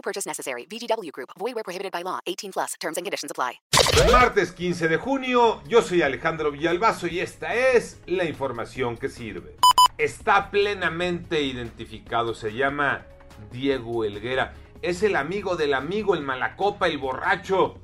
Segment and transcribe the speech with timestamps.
[0.00, 0.64] No purchase necessary.
[0.64, 1.28] VGW Group.
[1.38, 2.20] Void where prohibited by law.
[2.26, 2.74] 18 plus.
[2.80, 3.60] Terms and conditions apply.
[4.10, 9.56] Martes 15 de junio, yo soy Alejandro Villalbazo y esta es la información que sirve.
[9.98, 13.04] Está plenamente identificado, se llama
[13.52, 14.54] Diego Helguera.
[14.80, 17.74] Es el amigo del amigo, el malacopa, el borracho,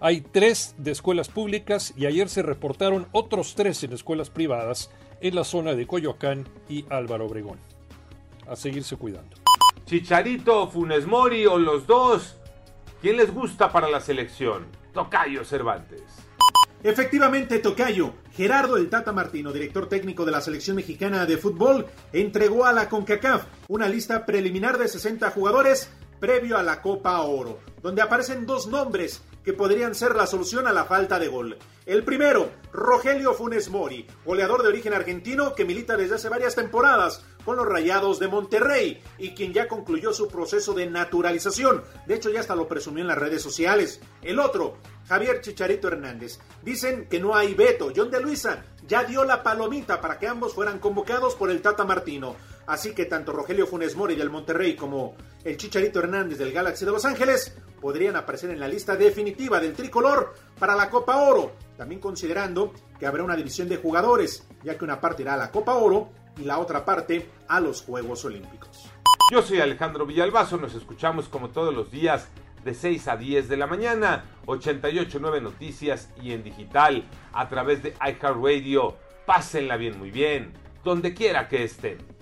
[0.00, 5.34] Hay tres de escuelas públicas y ayer se reportaron otros tres en escuelas privadas en
[5.34, 7.58] la zona de Coyoacán y Álvaro Obregón.
[8.46, 9.36] A seguirse cuidando.
[9.86, 12.36] Chicharito, Funes Mori o los dos.
[13.00, 14.66] ¿Quién les gusta para la selección?
[14.94, 16.02] Tocayo Cervantes.
[16.84, 22.66] Efectivamente, Tocayo, Gerardo el Tata Martino, director técnico de la selección mexicana de fútbol, entregó
[22.66, 28.02] a la CONCACAF una lista preliminar de 60 jugadores previo a la Copa Oro, donde
[28.02, 31.56] aparecen dos nombres que podrían ser la solución a la falta de gol.
[31.86, 37.24] El primero, Rogelio Funes Mori, goleador de origen argentino que milita desde hace varias temporadas
[37.46, 41.82] con los Rayados de Monterrey y quien ya concluyó su proceso de naturalización.
[42.06, 44.02] De hecho, ya hasta lo presumió en las redes sociales.
[44.20, 44.76] El otro,
[45.08, 46.40] Javier Chicharito Hernández.
[46.62, 47.90] Dicen que no hay veto.
[47.96, 51.84] John de Luisa ya dio la palomita para que ambos fueran convocados por el Tata
[51.84, 52.34] Martino.
[52.66, 56.90] Así que tanto Rogelio Funes Mori del Monterrey como el Chicharito Hernández del Galaxy de
[56.90, 61.52] Los Ángeles podrían aparecer en la lista definitiva del tricolor para la Copa Oro.
[61.76, 65.52] También considerando que habrá una división de jugadores, ya que una parte irá a la
[65.52, 68.90] Copa Oro y la otra parte a los Juegos Olímpicos.
[69.30, 72.28] Yo soy Alejandro Villalbazo, nos escuchamos como todos los días
[72.68, 77.02] de 6 a 10 de la mañana, 889 Noticias y en digital
[77.32, 78.94] a través de iHeartRadio.
[79.24, 80.52] Pásenla bien, muy bien,
[80.84, 82.17] donde quiera que estén.